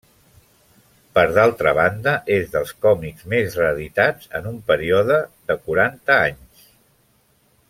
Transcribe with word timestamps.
Per 1.17 1.25
d'altra 1.35 1.73
banda, 1.79 2.15
és 2.37 2.49
dels 2.55 2.73
còmics, 2.87 3.27
més 3.35 3.59
reeditats, 3.61 4.33
en 4.41 4.51
un 4.55 4.59
període 4.73 5.23
de 5.53 5.61
quaranta 5.69 6.21
anys. 6.29 6.69